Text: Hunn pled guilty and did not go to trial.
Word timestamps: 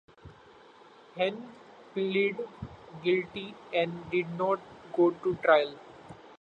Hunn 1.15 1.47
pled 1.93 2.35
guilty 3.03 3.53
and 3.71 4.09
did 4.09 4.31
not 4.35 4.59
go 4.97 5.11
to 5.11 5.35
trial. 5.43 5.75